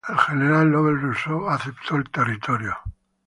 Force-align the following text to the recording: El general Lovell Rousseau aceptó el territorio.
El 0.09 0.15
general 0.17 0.71
Lovell 0.71 0.97
Rousseau 0.99 1.47
aceptó 1.47 1.95
el 1.95 2.09
territorio. 2.09 2.75